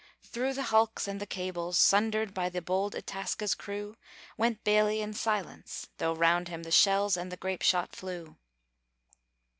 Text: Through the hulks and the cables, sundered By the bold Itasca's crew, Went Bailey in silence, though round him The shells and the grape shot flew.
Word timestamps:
Through 0.23 0.53
the 0.55 0.63
hulks 0.73 1.07
and 1.07 1.19
the 1.21 1.27
cables, 1.27 1.77
sundered 1.77 2.33
By 2.33 2.49
the 2.49 2.59
bold 2.59 2.95
Itasca's 2.95 3.53
crew, 3.53 3.97
Went 4.35 4.63
Bailey 4.63 4.99
in 4.99 5.13
silence, 5.13 5.89
though 5.99 6.15
round 6.15 6.47
him 6.47 6.63
The 6.63 6.71
shells 6.71 7.15
and 7.15 7.31
the 7.31 7.37
grape 7.37 7.61
shot 7.61 7.95
flew. 7.95 8.35